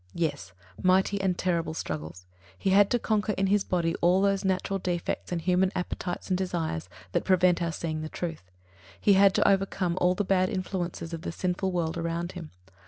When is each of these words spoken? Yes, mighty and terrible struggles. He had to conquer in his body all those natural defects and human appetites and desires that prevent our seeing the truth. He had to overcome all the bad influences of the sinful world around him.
Yes, 0.15 0.51
mighty 0.81 1.21
and 1.21 1.37
terrible 1.37 1.75
struggles. 1.75 2.25
He 2.57 2.71
had 2.71 2.89
to 2.89 2.97
conquer 2.97 3.33
in 3.33 3.45
his 3.45 3.63
body 3.63 3.93
all 4.01 4.19
those 4.19 4.43
natural 4.43 4.79
defects 4.79 5.31
and 5.31 5.39
human 5.39 5.71
appetites 5.75 6.27
and 6.27 6.35
desires 6.35 6.89
that 7.11 7.23
prevent 7.23 7.61
our 7.61 7.71
seeing 7.71 8.01
the 8.01 8.09
truth. 8.09 8.41
He 8.99 9.13
had 9.13 9.35
to 9.35 9.47
overcome 9.47 9.99
all 10.01 10.15
the 10.15 10.25
bad 10.25 10.49
influences 10.49 11.13
of 11.13 11.21
the 11.21 11.31
sinful 11.31 11.71
world 11.71 11.99
around 11.99 12.31
him. 12.31 12.49